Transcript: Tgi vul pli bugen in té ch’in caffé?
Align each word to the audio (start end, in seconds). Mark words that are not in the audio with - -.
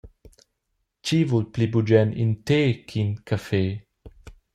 Tgi 1.03 1.19
vul 1.29 1.45
pli 1.53 1.65
bugen 1.71 2.09
in 2.21 2.31
té 2.47 2.59
ch’in 2.87 3.09
caffé? 3.27 3.63